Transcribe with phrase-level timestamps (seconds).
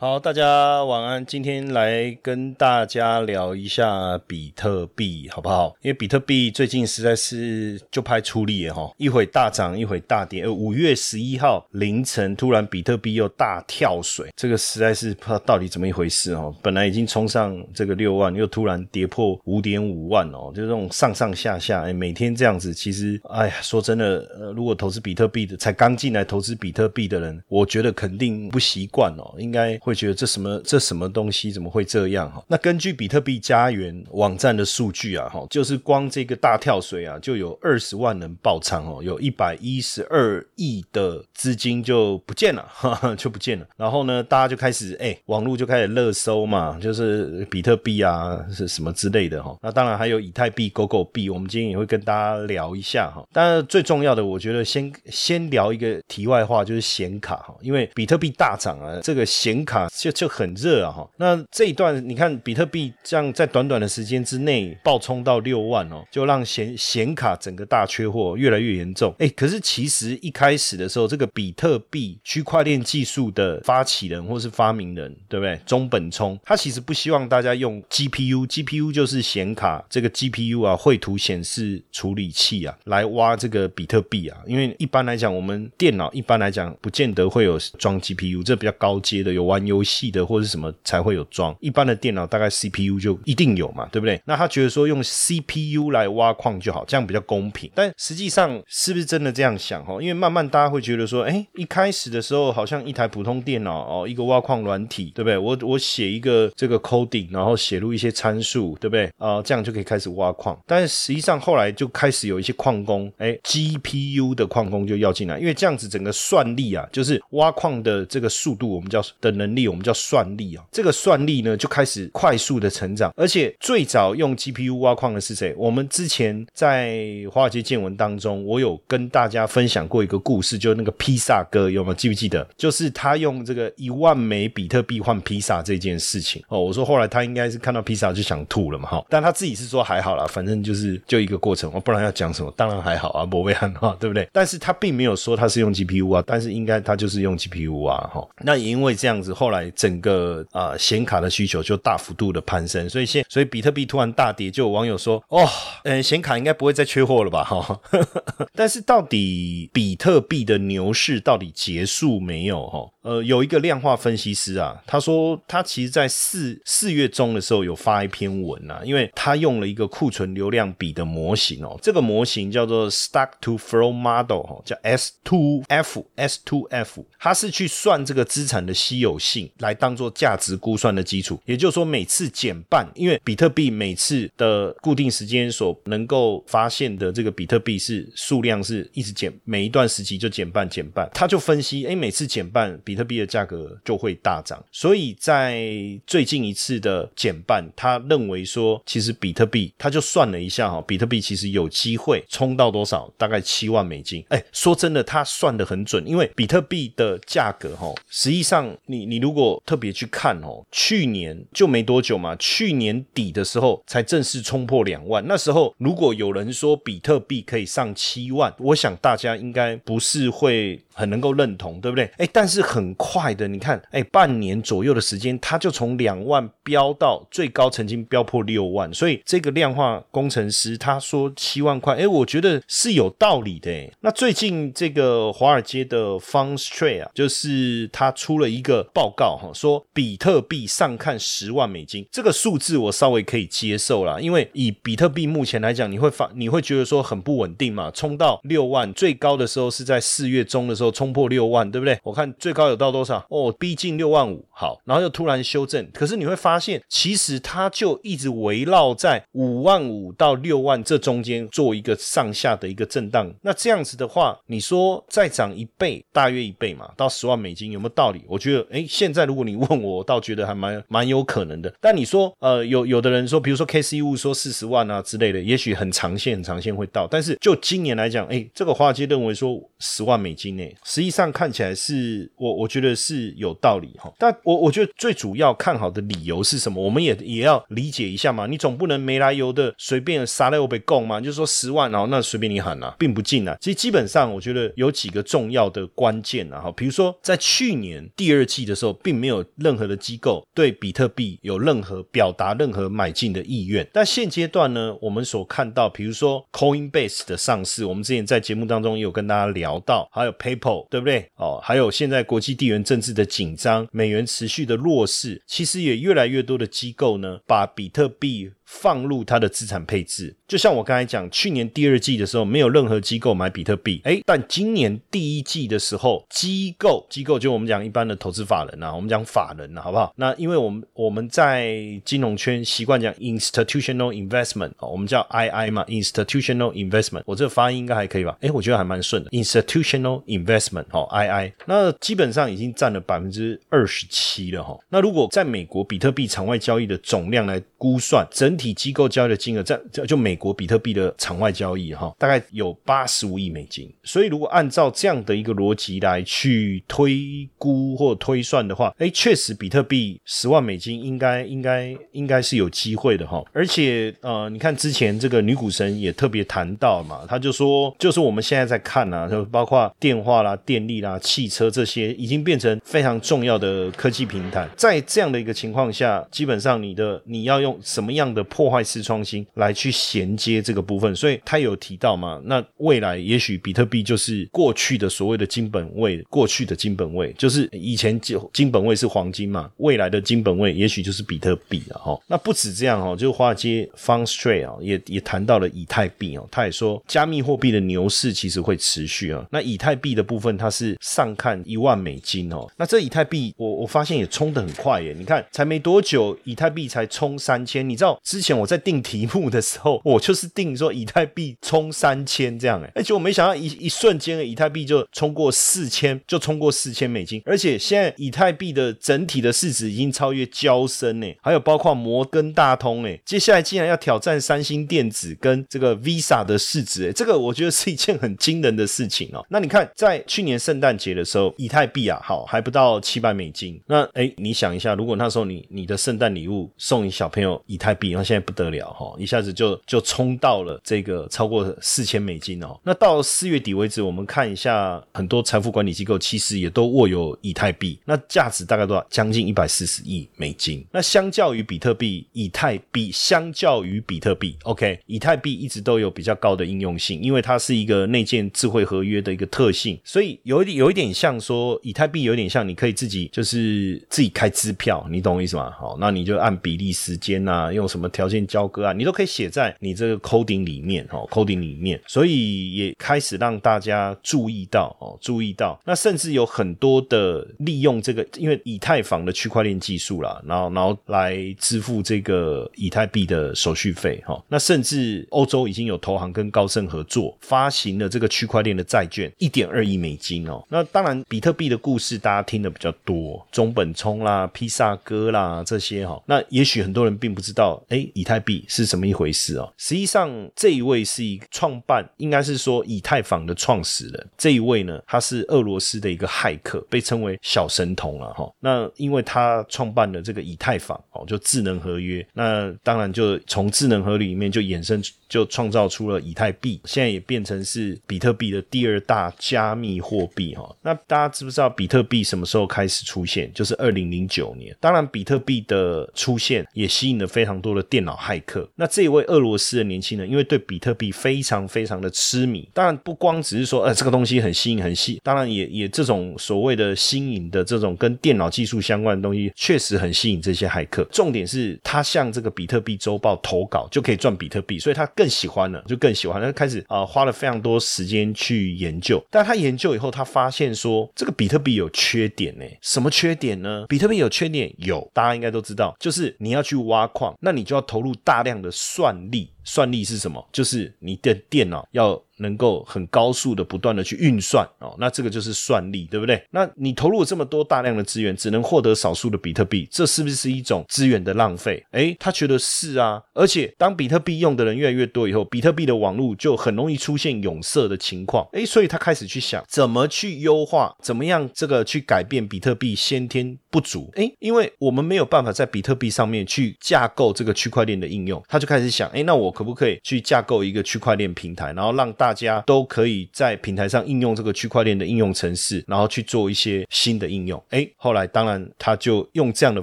[0.00, 1.26] 好，大家晚安。
[1.26, 5.76] 今天来跟大家聊一下比特币，好不好？
[5.82, 10.44] 因为比特币最近实在是就拍出力哈，一会大涨，一会大跌。
[10.44, 16.56] 呃五月十一号凌晨，突然比特币又大跳水，这个实在是不知道到底怎么一回事哦。
[16.62, 29.78] 本来已经冲上这个六万，又突然跌破五点五万哦，就这种上上下下，哎，每天这样子，其实，哎呀，说真的，呃，如果投资比特币的，才刚进来投资比特币的人，我觉得肯定不习惯哦，应该。
[29.90, 32.40] 会觉得这什么这什么东西怎么会这样哈？
[32.46, 43.66] 那根据比特币家园网站的数据啊哈，就是光这个大跳水啊，就有二十万人爆仓哦，有一百一十二亿的资金就不见了，哈 哈就不见了。
[43.76, 49.56] 然后呢，大家就开始哎，网络就开始热搜嘛，就是比特币啊是什么之类的哈。
[49.60, 53.26] 那当然还有以太币、狗狗币，我们今天也会跟大家聊一下哈。
[53.32, 59.79] 当然最重要的，我觉得先先聊一个题外话，就是显卡哈，因为比特币大涨啊，这个显卡。
[59.88, 69.14] 就就很热啊哈，那这一段你看比特币这样在短短的时间之内暴冲到六万哦，就让显显卡整个大缺货越来越严重。
[69.20, 75.56] 哎，可是其实一开始的时候，这个比特币区块链技术的发起人或是发明人，对不对？
[75.64, 84.36] 中本聪他其实不希望大家用 GPU，GPU 就是显卡这个 GPU 啊，绘图显示处理器啊，来挖这个比特币啊。
[84.46, 89.60] 因为一般来讲，我们电脑一般来讲不见得会有装 GPU，这比较高阶的有玩。
[89.70, 94.20] 游戏的或者什么才会有装，一般的电脑大概 CPU 就一定有嘛，对不对？
[94.26, 97.70] 那他觉得说用 CPU 来挖矿就好，这样比较公平。
[97.72, 99.92] 但实际上是不是真的这样想哈？
[100.00, 105.38] 因为慢慢大家会觉得说，哎，一开始的时候好像一台普通电脑哦，一个挖矿软体，对不对？
[105.38, 109.08] 我我写一个这个 coding，然后写入一些参数，对不对？
[109.18, 110.58] 啊，这样就可以开始挖矿。
[110.66, 119.59] 但是实际上后来就开始有一些矿工，哎，GPU 的矿工就要进来，因为这样子整个算力啊，就是挖矿的这个速度，我们叫的能力。
[119.68, 125.54] 我们叫算力啊，这个算力呢就开始快速的成长，而且最早用 GPU 挖矿的是谁？
[125.56, 127.00] 我们之前在
[127.30, 132.46] 华尔街见闻当中，我有跟大家分享过一个故事，就那个披萨哥，有没有记不记得？
[132.56, 136.60] 就是他用这个一万枚比特币换披萨这件事情哦。
[136.60, 142.52] 我说后来他应该是看到披萨就想吐了嘛，哈，但他自己是说还好啦，反正就是就一个过程，我不然要讲什么？
[142.56, 144.28] 当然还好啊，不会很哈，对不对？
[144.32, 148.26] 但是他并没有说他是用 GPU 啊，但是应该他就是用 GPU 啊，哈。
[148.42, 149.50] 那也因为这样子后。
[149.50, 155.44] 来整个啊显卡的需求就大幅度的攀升，所以现所以比特币突然大跌，就有网友说哦，
[155.82, 157.80] 嗯显卡应该不会再缺货了吧哈？
[158.54, 162.88] 但是到底比特币的牛市到底结束没有哈？
[163.02, 179.29] 呃，有一个量化分析师啊，他说他其实在四四月中的时候有发一篇文啊，因为他用了一个库存流量比的模型哦，这个模型叫做 Stock to Flow Model 哈，叫 S two F S two F，它是去算这个资产的稀有性。
[179.58, 195.70] 来当做价值估算的基础，也就是说每次减半，因为比特币每次的固定时间所能够发现的这个比特币是数量是一直减，每一段时期就减半减半，他就分析，哎，每次减半，比特币的价格就会大涨，所以在
[196.06, 215.24] 最近一次的减半，他认为说，其实比特币他就算了一下哈，比特币其实有机会冲到多少，大概七万美金，哎，说真的，他算的很准，因为比特币的价格哈，实际上你你如果特别去看哦，去年就没多久嘛，去年底的时候才正式冲破两万。
[215.26, 222.10] 那时候如果有人说比特币可以上七万，我想大家应该不是会很能够认同，对不对？
[222.18, 228.92] 哎，但是很快的，你看，哎，半年左右的时间，它就从两万飙到最高曾经飙破六万。
[228.92, 233.70] 所以这个量化工程师他说七万块，哎，我觉得是有道理的。
[234.00, 239.50] 那最近这个华尔街的 Fund Street 啊，就是他出了一个报告哈。
[239.54, 251.98] 说比特币上看十万美金，这个数字我稍微可以接受啦，因为以比特币目前来讲，你会发你会觉得说很不稳定嘛，冲到六万最高的时候是在四月中的时候有冲破六万，对不对？
[252.02, 253.24] 我看最高有到多少？
[253.30, 254.44] 哦，逼近六万五。
[254.50, 263.32] 好，然后又突然修正，可是你会发现，其实它就一直围绕在五万五到六万这中间做一个上下的一个震荡。
[263.42, 268.22] 那这样子的话，你说再涨一倍，大约一倍嘛，到十万美金有没有道理？
[268.26, 271.72] 我觉得，哎，现在如果你问我，我倒觉得还蛮蛮有可能的。
[271.80, 277.06] 但你说，呃，有有的人说，比如说 K C 物说四十万啊之类的，也许很长线、很长线会到。
[277.10, 284.12] 但是就今年来讲，哎，这个华尔街认为说十万美金呢，实际上看起来是我我觉得是有道理哈。
[284.18, 286.82] 但我我觉得最主要看好的理由是什么？
[286.82, 288.46] 我们也也要理解一下嘛。
[288.46, 291.20] 你总不能没来由的随便杀了我被供嘛？
[291.20, 293.56] 就是说十万，然后那随便你喊啊，并不进啊。
[293.60, 303.86] 其实基本上，我觉得有几个重要的关键啊，哈，比如说在去年第二季的时候，并没有任何的机构对比特币有任何表达任何买进的意愿。
[303.92, 310.58] 但现阶段呢，我们所看到，比如说 Coinbase 的上市，我们之前在节目当中也有跟大家聊到，还有 Pay
[310.90, 311.28] 对不对？
[311.36, 318.52] 哦，还有现在国际地缘政治的紧张，美元持续的弱势，其实也越来越多的机构呢，把比特币。
[318.72, 330.14] 放入它的资产配置，就像我刚才讲，去年第二季的时候没有任何机构买比特币，哎，但今年第一季的时候，机构机构就我们讲一般的投资法人呐，我们讲法人呐，好不好？
[330.16, 338.38] 那因为我们我们在金融圈习惯讲 institutional investment 哦，我们叫 II 嘛，institutional investment，我这发音应该还可以吧？
[338.40, 344.78] 哎，我觉得还蛮顺的，institutional investment 哦，II，那基本上已经占了百分之二十七了哈。
[344.88, 353.90] 那如果在美国比特币场外交易的总量来估算，整体机构交易的金额，在就美国比特币的场外交易哈，大概有八十五亿美金。
[354.04, 363.42] 所以如果按照这样的一个逻辑来去推估或推算的话，哎，确实比特币十万美金应该应该应该是有机会的哈。
[363.52, 374.68] 而且呃，你看之前这个女股神也特别谈到嘛，他就说，就是我们现在在看啊，就包括电话啦、电力啦、汽车这些，已经变成非常重要的科技平台。
[374.76, 382.38] 在这样的一个情况下，基本上你的你要用什么样的破坏式创新来去衔接这个部分，所以他有提到嘛？
[382.44, 392.20] 那未来也许比特币就是过去的所谓的金本位，过去的金本位就是以前金金本位是黄金嘛，未来的金本位也许就是比特币了哈。
[392.26, 399.46] 那不止这样哦，就华尔街 f u n Street 啊，也也谈到了以太币哦，他也说加密货币的牛市其实会持续啊。
[399.50, 402.68] 那以太币的部分，它是上看一万美金哦。
[402.76, 429.44] 那这以太币，我我发现也冲得很快耶，你看才没多久，以太币才冲三千，你知道之之前我在定题目的时候，我就是定说以太币冲三千这样哎，而且我没想到一一瞬间以太币就冲过四千，就冲过四千美金，而且现在以太币的整体的市值已经超越交生呢，还有包括摩根大通哎，接下来竟然要挑战三星电子跟这个 Visa 的市值哎，这个我觉得是一件很惊人的事情哦。
[429.50, 438.70] 那你看在去年圣诞节的时候，以太币啊好还不到七百美金，那哎你想一下，如果那时候你你的圣诞礼物送你小朋友以太币，那现在不得。
[438.70, 442.78] 了哈，一下子就就冲到了这个超过四千美金哦。
[442.84, 449.04] 那到四月底为止，我们看一下很多财富管理机构其实也都握有以太币，那价值大概多少？
[449.10, 450.86] 将近一百四十亿美金。
[450.92, 465.72] 那相较于比特币，以太币相较于比特币，OK，以太币一直都有比较高的应用性，因为它是一个内建智慧合约的一个特性，所以有一点有一点像说以太币有点像你可以自己就是自己开支票，你懂我意思吗？
[465.72, 468.60] 好，那你就按比例时间啊，用什么条件交。
[468.70, 490.64] 割啊，你都可以写在你这个 coding 里面哦，coding 里面，所以也开始让大家注意到哦，注意到，那甚至有很多的利用这个，因为以太坊的区块链技术啦，然后然后来支付这个以太币的手续费哈，那甚至欧洲已经有投行跟高盛合作发行了这个区块链的债券，一点二亿美金哦。
[490.68, 498.64] 那当然，比特币的故事大家听的比较多，中本聪啦、披萨哥啦这些哈，那也许很多人并不知道，哎，以太币。
[498.68, 499.72] 是什么一回事哦？
[499.76, 504.28] 实际上，这一位是一创办，应该是说以太坊的创始人。
[504.36, 508.50] 这一位呢，他是俄罗斯的一个骇客，被称为小神童了哈。
[508.60, 512.24] 那因为他创办了这个以太坊哦，就智能合约。
[512.32, 516.80] 那当然就从智能合约里面就衍生，就创造出了以太币。
[516.84, 520.74] 现在也变成是比特币的第二大加密货币哈。
[520.82, 523.50] 那大家知不知道比特币什么时候开始出现？
[523.52, 524.76] 就是二零零九年。
[524.80, 528.66] 当然，比特币的出现也吸引了非常多的电脑骇客。
[528.76, 541.02] 那这一位俄罗斯的年轻人，因为对比特币非常非常的痴迷，当然不光只是说，呃，这个东西很新很细，当然也也这种所谓的新颖的这种跟电脑技术相关的东西，确实很吸引这些骇客。
[541.10, 549.22] 重点是他向这个比特币周报投稿就可以赚比特币，所以他更喜欢了，就更喜欢，他开始啊花了非常多时间去研究。
[549.30, 553.84] 但他研究以后，他发现说这个比特币有缺点呢，什么缺点呢？
[553.88, 559.52] 比特币有缺点，有大家应该都知道，就是你要去挖矿，那你就要投入大量的算力。
[559.64, 560.44] 算力是什么？
[560.52, 566.42] 就是你的电脑要能够很高速的不断的去运算哦，那这个就是算力，对不对？
[566.50, 571.84] 那你投入这么多大量的资源，只能获得少数的比特币，这是不是一种资源的浪费？
[571.92, 584.10] 诶，他觉得是啊，而且当比特币用的人越来越多以后，比特币的网络就很容易出现涌塞的情况，诶，所以他开始去想怎么去优化，怎么样这个去改变比特币先天不足？
[584.14, 589.50] 诶，因为我们没有办法在比特币上面去架构这个区块链的应用，他就开始想，诶，那我。
[589.60, 597.60] 可不可以去架构一个区块链平台，然后让大大家都可以在平台上应用这个区块链的应用程式，然后去做一些新的应用？
[597.70, 599.82] 哎，后来当然他就用这样的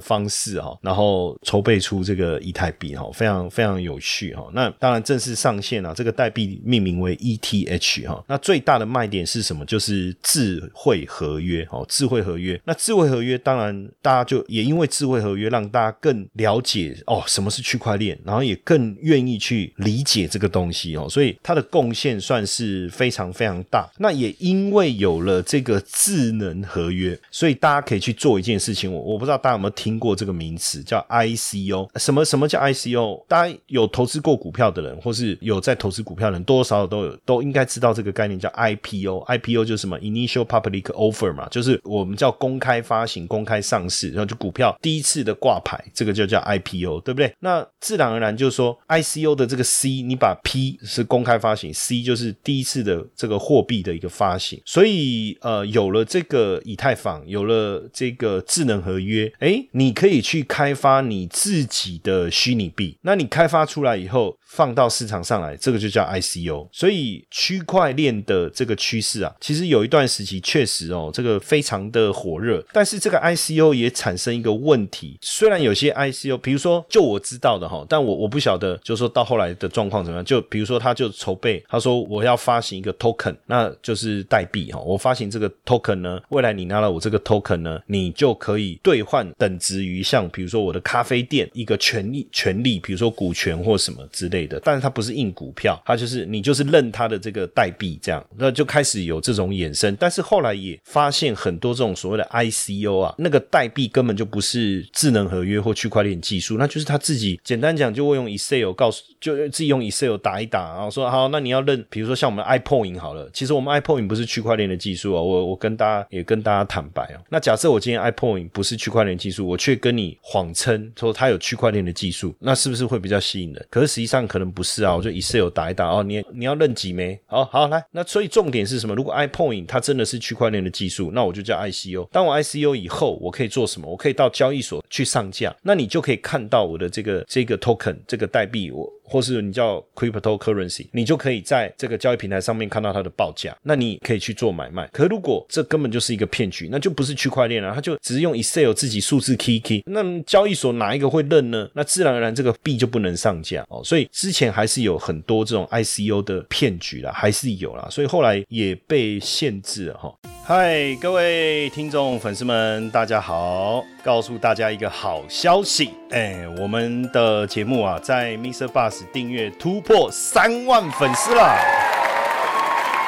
[0.00, 4.48] 方式哈，然后筹备出这个以太币哈，非常非常有趣哈。
[4.54, 8.24] 那当然正式上线了，这个代币命名为 ETH 哈。
[8.26, 9.62] 那最大的卖点是什么？
[9.66, 12.58] 就是智慧合约哦，智慧合约。
[12.64, 19.74] 那智慧合约当然大家就也因为智慧合约让大家更了解哦什么是区块链，然后也更愿意去。
[19.76, 23.88] 理解这个东西哦，所以它的贡献算是非常非常大。
[23.98, 28.92] 那也因为有了这个智能合约，所以大家可以去做一件事情。
[28.92, 31.88] 我我不知道大家有没有听过这个名词，叫 ICO。
[31.96, 33.24] 什么什么叫 ICO？
[33.26, 39.24] 大家有投资过股票的人，或是有在投资股票的人，多多少少都有都应该知道这个概念叫 IPO。
[39.26, 47.32] IPO 就是什么 Initial Public Offer 嘛，就是我们叫公开发行、公开上市，然后就股票第一次的挂牌，这个就叫 IPO，对不对？
[47.38, 62.96] 那自然而然就是说 ICO 的这个 C，你把 P 是公开发行，C 就是第一次的这个货币的一个发行，所以呃，有了这个以太坊，有了这个智能合约，哎，你可以去开发你自己的虚拟币。
[63.02, 66.68] 那你开发出来以后，放到市场上来，这个就叫 ICO。
[66.72, 72.64] 所以区块链的这个趋势啊，其实有一段时期确实哦，这个非常的火热。
[72.72, 79.48] 但是这个 ICO 也产生一个问题，虽然有些 ICO，比如说就我知道的哈，但我我不晓得，就是说到后来。
[79.58, 80.24] 的状况怎么样？
[80.24, 84.78] 就比如说，他就筹备，他说我要发行一个 token，那就是代币哈。
[84.78, 94.60] 我发行这个 token 呢，未来你拿了我这个 token 呢，你就可以兑换等值于像比如说我的咖啡店一个权利权利，比如说股权或什么之类的。
[94.62, 99.96] 但是它不是硬股票，它就是你就是认它的这个代币这样，那就开始有这种衍生。
[99.98, 109.48] 但是后来也发现很多这种所谓的 ICO 啊，那个代币根本就不是智能合约或区块链技术，那就是他自己简单讲就会用 Excel 告诉就。
[109.48, 123.66] 自己用 Excel 打一打，然后说好，那你要认，比如说像我们 iPoint 好了，其实我们 iPoint 不是区块链的技术啊，我我跟大家也跟大家坦白啊，那假设我今天 iPoint 不是区块链技术，我却跟你谎称说它有区块链的技术，那是不是会比较吸引人？
[123.70, 127.18] 可是实际上可能不是啊，我就 Excel 打一打哦，你你要认几枚？
[127.26, 128.94] 好好来，那所以重点是什么？
[128.94, 132.06] 如果 iPoint 它真的是区块链的技术，那我就叫 ICO。
[132.12, 133.90] 当我 ICO 以后，我可以做什么？
[133.90, 138.88] 我可以到交易所去上架，那你就可以看到我的这个这个 token 这个代币我。
[139.08, 144.88] 或是你叫 cryptocurrency，你就可以在这个交易平台上面看到它的报价，那你可以去做买卖。
[144.92, 151.68] 可如果这根本就是一个骗局，那就不是区块链了，它就只是用 Excel 自己数字 key key，那交易所哪一个会认呢？
[151.74, 153.82] 那自然而然这个币就不能上架哦。
[153.84, 160.14] 所以之前还是有很多这种 ICO 的骗局啦，还是有啦，所以后来也被限制了哈。
[160.48, 163.84] 嗨，各位听众粉丝们，大家好！
[164.02, 168.66] 告诉大家一个好消息，哎，我们的节目啊，在 Mr.
[168.66, 171.54] Bus 订阅突破三万粉丝了。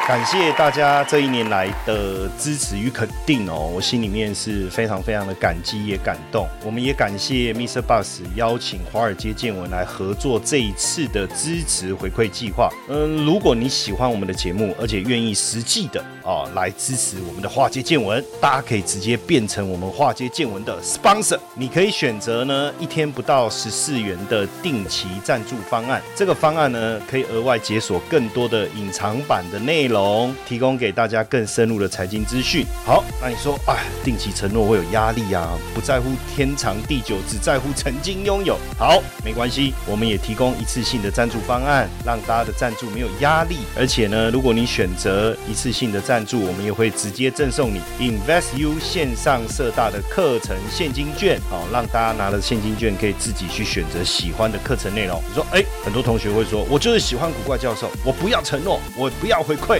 [0.09, 6.49] 感谢大家这一年来的支持与肯定哦，我心里面是非常非常的感激也感动。
[6.65, 7.81] 我们也感谢 Mr.
[7.81, 12.69] Bus 邀请华尔街见闻来合作这一次的支持回馈计划。
[12.89, 21.39] 嗯，如果你喜欢我们的节目，而且愿意实际的啊来支持我们的华尔街见闻，大家可以直接变成我们华尔街见闻的 sponsor。
[21.55, 30.35] 你可以选择呢一天不到十四元的定期赞助方案，这个方案呢可以额外解锁更多的隐藏版的内容容。
[30.47, 32.65] 提供给大家更深入的财经资讯。
[32.85, 38.59] 好，那你说，哎，定期承诺会有压力啊，不在乎天长地久，只在乎曾经拥有。
[38.79, 43.59] 好，没关系，我们也提供一次性的赞助方案，让大家的赞助没有压力。
[43.77, 55.23] 而且呢，如果你选择一次性的赞助，我们也会直接赠送你 Invest U 线上社大的课程现金券，好，让大家拿了现金券可以自己去选择喜欢的课程内容。
[55.29, 59.80] 你说，哎，很多同学会说，我就是喜欢古怪教授，我不要承诺，我不要回馈，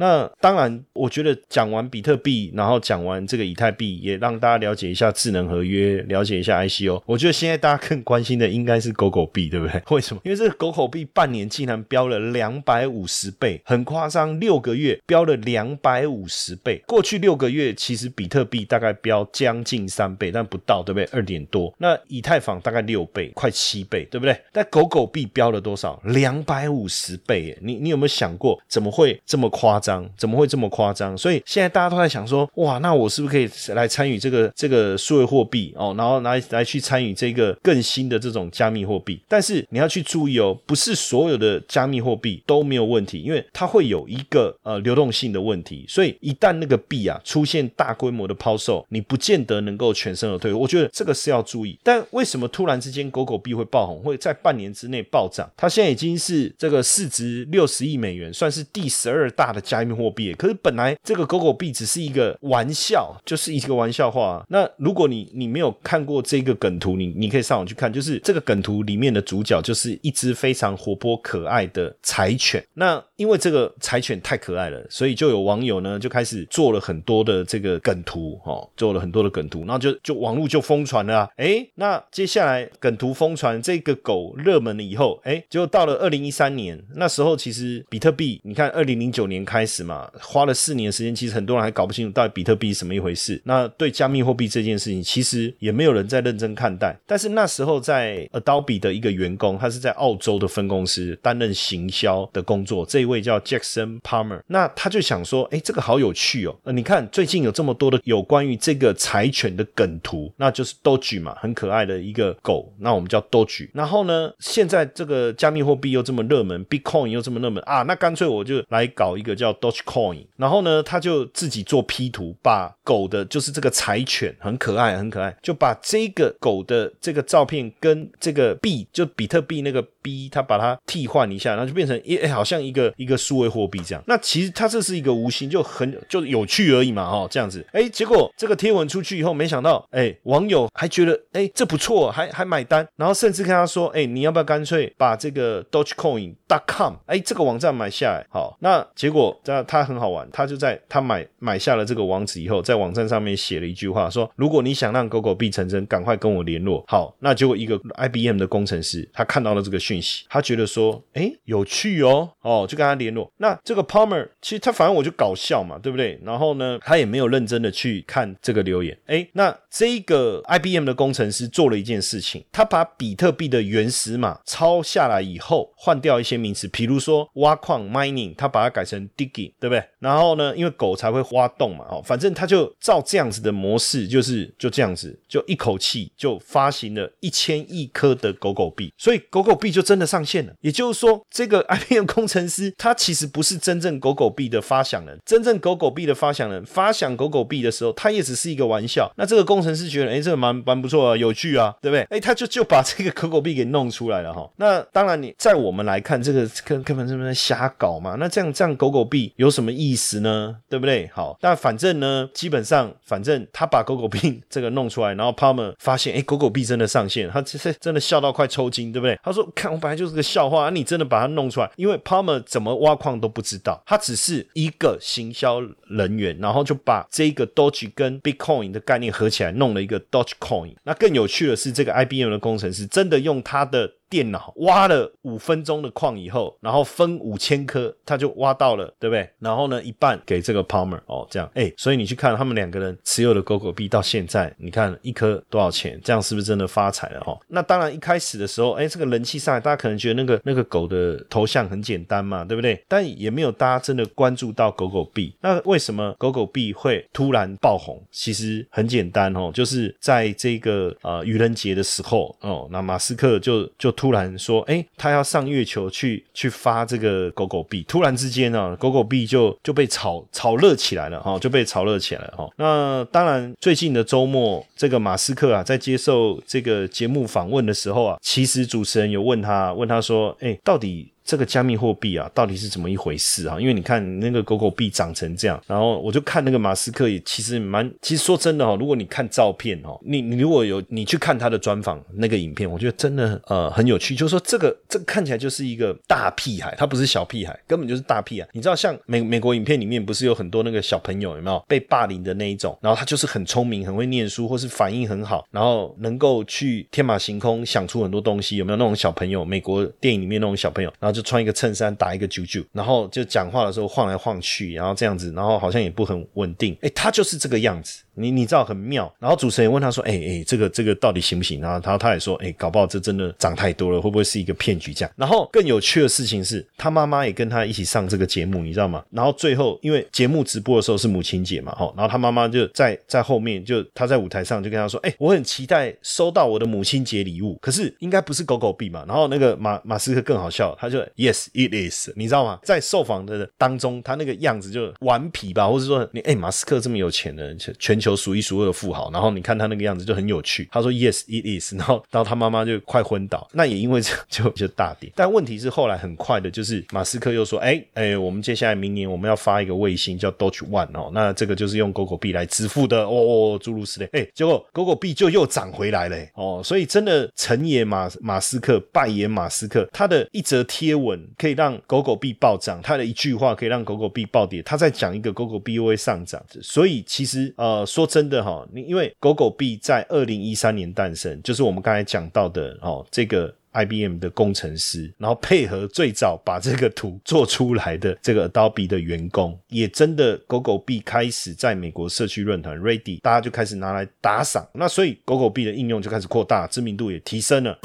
[0.00, 7.02] 那当然，我觉得讲完比特币，然后讲完这个以太币，也让大家了解一下智能合约，了解一下 ICO。
[7.04, 9.82] 我觉得现在大家更关心的应该是狗狗币，对不对？
[9.90, 10.22] 为什么？
[10.24, 14.40] 因为这个狗狗币半年竟然飙了两百五十倍，很夸张。
[14.40, 16.82] 六个月飙了两百五十倍。
[16.86, 21.04] 过去六个月其实比特币大概飙将近三倍，但不到，对不对？
[21.12, 21.70] 二点多。
[21.76, 24.34] 那以太坊大概六倍，快七倍，对不对？
[24.50, 26.00] 但狗狗币飙了多少？
[26.04, 27.54] 两百五十倍。
[27.60, 29.89] 你你有没有想过，怎么会这么夸张？
[30.16, 31.16] 怎么会这么夸张？
[31.16, 35.94] 所以现在大家都在想说，哇，那我是不是可以来参与这个这个数位货币哦？
[35.96, 39.20] 然后来来去参与这个更新的这种加密货币？
[39.26, 45.84] 但是你要去注意哦，不是所有的加密货币都没有问题，因为它会有一个呃流动性的问题。
[45.88, 50.52] 所以一旦那个币啊出现大规模的抛售，你不见得能够全身而退。
[50.52, 51.78] 我觉得这个是要注意。
[51.82, 55.50] 但为什么突然之间狗狗币会爆红，会在半年之内暴涨？
[55.56, 59.80] 它现在已经是这个市值六十亿美元，算是第十二大的加。
[59.80, 64.44] 密货币，可是本来这个狗狗币只是一个玩笑，就是一个玩笑话。
[64.50, 72.62] 那如果你你没有看过这个梗图，你你可以上网去看，就是这个梗图里面的主角就是一只非常活泼可爱的柴犬。
[72.74, 81.20] 那因为这个柴犬太可爱了，所以就有网友呢就开始做了很多的这个梗图，哦，做了很多的梗图，然后就就网络就疯传了。
[81.20, 89.66] 啊哎，那接下来梗图疯传，这个狗热门了以后，哎，就到了二零一三年，那时候其实比特币，你看二零零九年开开。
[89.70, 93.40] 始嘛，花了四年的时间，其实很多人还搞不清楚到底比特币是什么一回事。
[93.44, 96.98] 那对加密货币这件事情，其实也没有人在认真看待。
[97.06, 104.40] 但是那时候在 Adobe 的一个员工，他是在澳洲的分公司担任行销的工作，这一位叫 Jackson Palmer。
[104.48, 106.56] 那他就想说，哎，这个好有趣哦。
[106.64, 112.72] 呃，你看最近有这么多的有关于这个柴犬的梗图，那就是 Doge 嘛，很可爱的一个狗。
[112.78, 113.68] 那我们叫 Doge。
[113.72, 119.49] 然后呢，现在这个加密货币又这么热门，Bitcoin 又这么热门啊，那干脆我就来搞一个叫。
[119.54, 134.02] Dogecoin，然后呢，他就自己做 P 图，把狗的，就是这个柴犬，很可爱，很可爱，就把这个狗的这个照片跟这个币，就比特币那个 B，他把它替换一下，然后就变成一，哎，好像一个一个数位货币这样。
[134.06, 137.64] 那其实它这是一个无形，就很就有趣而已嘛，哈，这样子。
[137.72, 148.26] 哎，结果这个贴文出去以后，没想到，哎，网友还觉得，哎，这不错，还还买单，然后甚至跟他说，哎，你要不要干脆把这个 Dogecoin.com，哎，这个网站买下来？
[148.30, 149.38] 好，那结果。
[149.44, 156.84] 那他很好玩，他就在他买买下了这个网址以后，在网站上面写了一句话，说如果你想让狗狗币成真，赶快跟我联络。
[156.86, 163.30] 好，那结果一个 IBM 的工程师，他看到了这个讯息，他觉得说，哎，有趣哦，哦，就跟他联络。
[163.38, 166.18] 那这个 Palmer 其实他反正我就搞笑嘛，对不对？
[166.22, 168.96] 然后呢，他也没有认真的去看这个留言。
[169.06, 179.40] 哎，那这个 IBM 的工程师做了一件事情，他把比特币的原始码抄下来以后，换掉一些名词，比如说挖矿 mining，他把它改成 digging。
[179.58, 179.82] 对不对？
[179.98, 190.52] 然后呢，因为狗才会挖洞嘛，哦，反正他就照这样子的模式，就是就这样子，就一口气就发行了一千亿颗的狗狗币，所以狗狗币就就真的上线了。
[190.60, 199.10] 也就是说，这个 IBM 工程师他其实不是真正狗狗币的发想人，真正狗狗币的发想人发想狗狗币的时候，他也只是一个玩笑。
[199.16, 202.02] 那这个工程师觉得，哎，这个蛮蛮不错啊，有趣啊，对不对？
[202.10, 204.48] 哎，他就就把这个狗狗币给弄出来了哈。
[204.56, 208.16] 那当然，你在我们来看，这个根根本是在瞎搞嘛。
[208.18, 209.32] 那这样这样狗狗币。
[209.36, 210.56] 有什么意思呢？
[210.68, 211.08] 对不对？
[211.14, 219.18] 好，但反正呢，基本上，反正他把狗狗币这个弄出来，然后帕默发现，哎，狗狗币真的上线，他其实真的笑到快抽筋，对不对？
[219.22, 230.74] 他说：“看，我本来就是个笑话，你真的把它弄出来，因为 Palmer 怎么挖矿都不知道，他只是一个行销人员，然后就把这个 Doge 跟 Bitcoin 的概念合起来，弄了一个 Dogecoin。
[230.84, 233.92] 那更有趣的是，这个 IBM 的工程师真的用他的。
[234.10, 239.26] 电脑挖了五分钟的矿以后，然后分五千颗，他就挖到了，对不对？
[239.38, 245.98] 然后呢，一半给这个 Palmer 哦，这样，哎，所以你去看他们两个人持有的狗狗币到现在，你看一颗多少钱？
[246.02, 247.22] 这样是不是真的发财了？
[247.24, 252.82] 哦，那当然一开始的时候，哎，这个人气上来，大家可能觉得那个那个狗的头像很简单嘛，对不对？
[252.88, 255.32] 但也没有大家真的关注到狗狗币。
[255.40, 258.02] 那为什么狗狗币会突然爆红？
[258.10, 267.84] 其实很简单哦，就是在这个呃愚人节的时候哦，那马斯克就就突然说，哎，他要上月球去去发这个狗狗币。
[267.86, 272.48] 突然之间呢，狗狗币就就被炒炒热起来了哈，就被炒热起来了哈。
[272.56, 281.12] 那当然，最近的周末，这个马斯克啊，在接受这个节目访问的时候啊，其实主持人有问他，问他说，哎，到底？
[281.30, 283.56] 这个加密货币啊，到底是怎么一回事啊？
[283.60, 298.48] 因为你看那个狗狗币长成这样，然后我就看那个马斯克也其实蛮，其实说真的哦，如果你看照片哦，你你如果有你去看他的专访那个影片，我觉得真的呃很有趣，就是说这个这个看起来就是一个大屁孩，他不是小屁孩，根本就是大屁孩。
[298.52, 309.44] 你知道像美美国影片里面不是有很多那个小朋友有没有被霸凌的那一种，然后他就是很聪明，很会念书，或是反应很好，然后能够去天马行空想出很多东西，有没有那种小朋友？
[309.44, 311.19] 美国电影里面那种小朋友，然后就。
[311.22, 316.76] 穿一个衬衫，打一个九九，然后就讲话的时候晃来晃去，然后这样子，然后好像也不很稳定。
[316.82, 318.02] 哎，他就是这个样子。
[318.14, 325.12] 你你知道很妙，然后主持人问他说：“哎哎，这个这个到底行不行？”然后他他也说：“哎，搞不好这真的涨太多了，会不会是一个骗局？”这样。
[325.16, 329.04] 然后更有趣的事情是他妈妈也跟他一起上这个节目，你知道吗？
[329.10, 342.58] 然后最后因为节目直播的时候是母亲节嘛，哈，然后他妈妈就在在后面，就他在舞台上就跟他说：“哎，我很期待收到我的母亲节礼物，可是应该不是狗狗币嘛？”然后那个马马斯克更好笑，他就 “Yes, it is。”你知道吗？
[342.62, 348.90] 在受访的当中，他那个样子就顽皮吧，或者说你哎，马斯克这么有钱的人，全球数一数二的富。
[348.90, 350.68] 豪，然后你看他那个样子就很有趣。
[350.72, 351.72] 他说 Yes, it is。
[351.74, 353.48] 然后，然后他妈妈就快昏倒。
[353.52, 355.12] 那也因为这就就大跌。
[355.14, 363.12] 但问题是后来很快的，就是马斯克又说：“哎哎，我们接下来明年我们要发一个卫星叫 Doge One 哦，那这个就是用狗狗币来支付的哦，
[363.54, 364.08] 哦诸如此类。
[364.12, 366.60] 哎，结果狗狗币就又涨回来了哦。
[366.64, 369.88] 所以真的成也马马斯克，败也马斯克。
[369.92, 374.60] 他的一则贴文可以让狗狗币暴涨，他的一句话可以让狗狗币暴跌。
[374.62, 376.44] 他在讲一个狗狗币又会上涨。
[376.60, 378.82] 所以其实呃，说真的哈，你。
[378.90, 397.78] 因为狗狗币在二零一三年诞生，就是我们刚才讲到的哦，这个 IBM 的工程师，然后配合最早把这个图做出来的这个 Adobe 的员工，也真的狗狗币开始在美国社区论坛 Ready，大家就开始拿来打赏，那所以狗狗币的应用就开始扩大，知名度也提升了。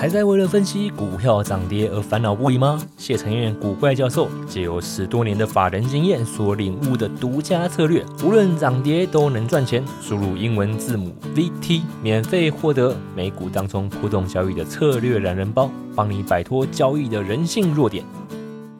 [0.00, 2.82] 还在为了分析股票涨跌而烦恼不已吗？
[2.96, 9.84] 谢承彦古怪教授借由十多年的法人经验所领悟的独家策略，无论涨跌都能赚钱。
[10.00, 18.02] 输入英文字母 VT，免费获得美股当中普动交易的策略懒人包，帮你摆脱交易的人性弱点。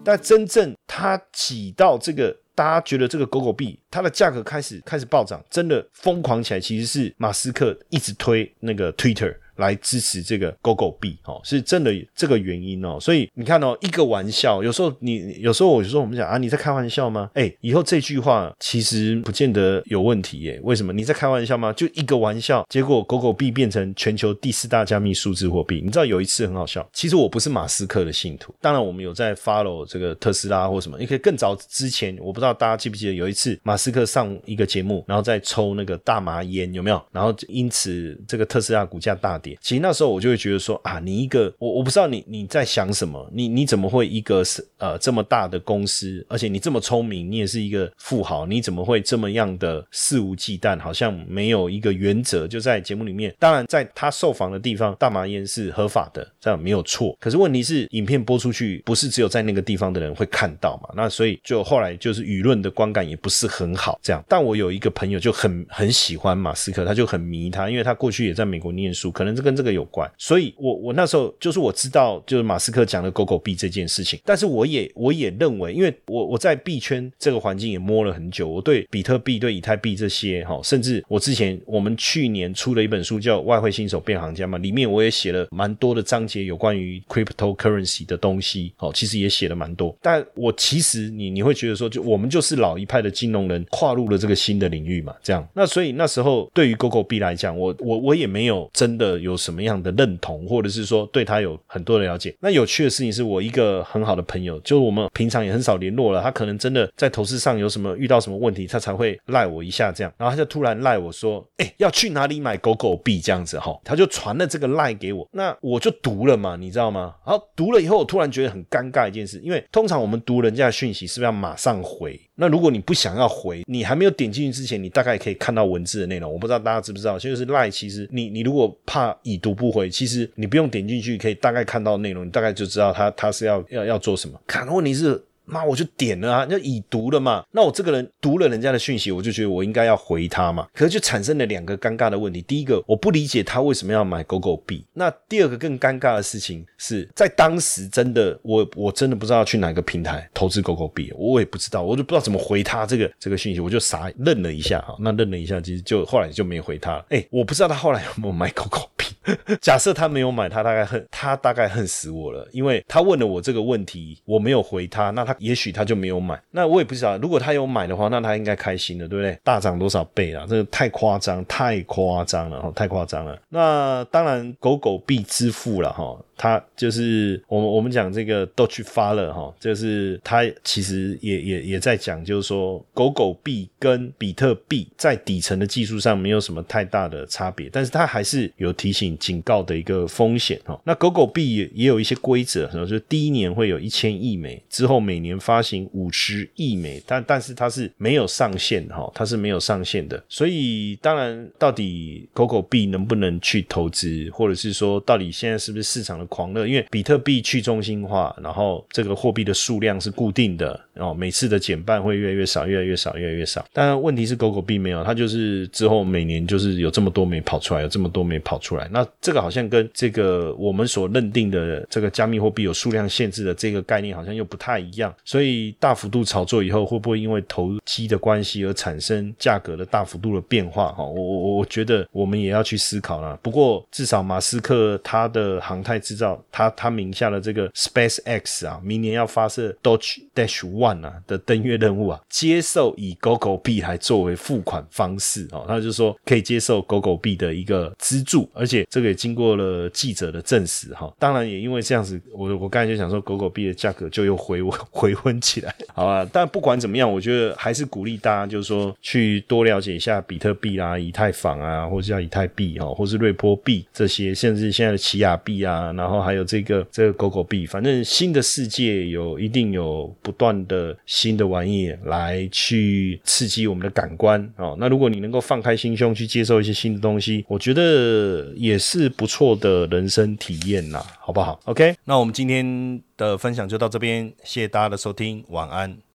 [0.02, 9.36] 但真正它挤到这个，大家觉得这个狗狗币它的价格开始开始暴涨，真的疯狂起来，其实是马斯克一直推那个 Twitter。
[9.60, 17.30] 来支持这个狗狗币哦，是真的这个原因哦，所以你看哦，一个玩笑，有时候你有时候我就说我们讲啊，你在开玩笑吗？
[17.34, 20.58] 哎，以后这句话其实不见得有问题耶。
[20.64, 20.92] 为什么？
[20.92, 21.72] 你在开玩笑吗？
[21.74, 25.80] 就一个玩笑，结果狗狗币变成全球第四大加密数字货币。
[25.84, 30.98] 你知道有一次很好笑，其实我不是马斯克的信徒，当然我们有在 follow 这个特斯拉或什么。
[30.98, 37.02] 你可以更早之前，我不知道大家记不记得有一次马斯克上一个节目，然后再抽那个大麻烟，有没有？
[37.12, 39.49] 然后因此这个特斯拉股价大跌。
[39.60, 52.46] 其实那时候我就会觉得说啊，你一个我我不知道你你在想什么，你你怎么会一个是呃这么大的公司，而且你这么聪明，你也是一个富豪，你怎么会这么样的肆无忌惮，好像没有一个原则？
[52.46, 57.16] 就在节目里面，当然在他受访的地方，大麻烟是合法的，这样没有错。
[57.20, 60.90] 可是问题是，影片播出去不是只有在那个地方的人会看到嘛？
[60.96, 63.98] 那所以就后来就是舆论的观感也不是很好。
[64.02, 69.84] 这样，但我有一个朋友就很很喜欢马斯克，他就很迷他，因为他过去也在美国念书，可能跟这个有。
[69.90, 89.92] 关，所以我我那时候就是我知道，就是马斯克讲的狗狗币这件事情，但是我也我也认为，因为我我在币圈这个环境也摸了很久，我对比特币、对以太币这些哈，甚至我之前我们去年出了一本书叫《外汇新手变行家》嘛，里面我也写了蛮多的章节有关于 cryptocurrency 的东西，哦，其实也写了蛮多。
[90.00, 95.44] 但我其实你你会觉得说，就我们就是老一派的金融人，跨入了这个新的领域嘛，这样。
[95.52, 99.29] 那所以那时候对于狗狗币来讲，我我我也没有真的有。
[99.30, 102.36] 有什么样的认同，或者是说对他有很多的了解。
[102.40, 117.14] 那有趣的事情是我一个很好的朋友，就我们平常也很少联络了，他可能真的在投资上有什么遇到什么问题，他才会赖我一下这样，然后他就突然赖我说，哎，要去哪里买狗狗币这样子哈，他就传了这个赖给我，那我就读了嘛，你知道吗？
[117.24, 122.20] 然后读了以后，我突然觉得很尴尬一件事，因为通常我们读人家的讯息是不是要马上回？
[122.40, 126.32] 那如果你不想要回，你还没有点进去之前，你大概可以看到文字的内容。
[126.32, 134.40] 我不知道大家知不知道，就是赖，其实你你如果怕已读不回，其实你不用点进去，可以大概看到内容，你大概就知道他他是要要要做什么。
[134.46, 135.22] 看，问题是。
[135.50, 137.44] 妈，我就点了啊，就已读了嘛。
[137.50, 140.68] 那我这个人读了人家的讯息，我就觉得我应该要回他嘛。
[140.72, 142.40] 可是就产生了两个尴尬的问题。
[142.42, 144.84] 第一个，我不理解他为什么要买狗狗币。
[144.92, 154.96] 那第二个更尴尬的事情是在当时真的，我我真的不知道去哪个平台投资狗狗币，我也不知道，我就不知道怎么回他这个这个讯息，我就傻愣了一下哈。
[155.00, 157.06] 那愣了一下，其实就后来就没回他了。
[157.10, 159.06] 哎，我不知道他后来有没有买狗狗币。
[159.60, 166.40] 假设他没有买，他大概恨他大概恨死我了，因为他问了我这个问题，我没有回他，那他也许他就没有买。
[166.50, 169.38] 那我也不知道，如果他有买的话，那他应该开心的，对不对？
[169.42, 170.46] 大涨多少倍啊？
[170.48, 173.38] 这个太夸张，太夸张了哈，太夸张了。
[173.48, 176.18] 那当然，狗狗币支付了哈。
[176.42, 190.80] 他就是我们我们讲这个都去发了哈，就是他其实也也也在讲，就是说狗狗币跟比特币在底层的技术上没有什么太大的差别，但是他还是有提醒警告的一个风险哈。
[190.84, 200.22] 那狗狗币也也有一些规则，就是第一年会有一千亿美，之后每年发行五十亿美，但但是它是没有上限哈，它是没有上限的。
[200.26, 206.26] 所以当然，到底狗狗币能不能去投资，或者是说到底现在是不是市场的？
[206.30, 213.66] 狂热，因为比特币去中心化，然后这个货币的数量是固定的，哦每次的减半会越来越少，越来越少，越来越少。
[213.72, 218.88] 但问题是狗狗币没有，它就是之后每年就是有这么多没跑出来，有这么多没跑出来。
[218.92, 225.14] 那这个好像跟这个我们所认定的这个加密货币有数量限制的这个概念好像又不太一样。
[225.24, 230.92] 所以大幅度炒作以后，会不会因为投机的关系而产生价格的大幅度的变化？
[230.92, 233.38] 哈，我我我觉得我们也要去思考了。
[233.42, 251.12] 不过至少马斯克他的航太制造，他他名下的这个 Space X 啊，明年要发射 Doge Dash One 啊的登月任务啊，接受以狗狗币来作为付款方式哦，他就说可以接受狗狗币的一个资助，而且这个也经过了记者的证实哈。
[251.18, 256.28] 当然也因为这样子，我我刚才就想说，狗狗币的价格就又回 回温起来，好吧？
[256.32, 266.40] 但不管怎么样，我觉得还是鼓励大家，就是说去多了解一下比特币啊、以太坊啊，或者叫以太币哈，或是瑞波币这些，甚至现在的奇亚币啊，然后还有。
[266.50, 274.76] 这个这个狗狗币，反正新的世界有一定有不断的新的玩意来去刺激我们的感官啊。
[274.78, 286.09] 那如果你能够放开心胸去接受一些新的东西，我觉得也是不错的人生体验啦，好不好？OK，那我们今天的分享就到这边，谢谢大家的收听，晚安。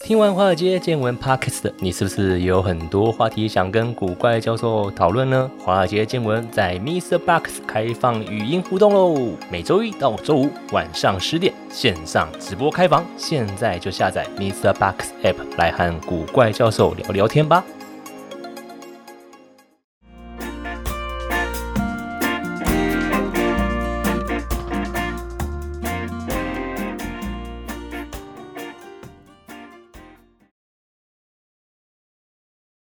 [0.00, 5.50] 听完华尔街见闻 Podcast，你是不是也有很多话题想跟古怪教授讨论呢？
[5.58, 7.18] 华尔街见闻在 Mr.
[7.18, 14.72] Box 开放语音互动喽，每周一到周五晚上十点线上直播开房，现在就下载 Mr.
[14.72, 17.64] Box App 来和古怪教授聊聊天吧。